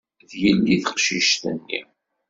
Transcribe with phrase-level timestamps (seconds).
[0.29, 1.81] D yelli teqcict-nni.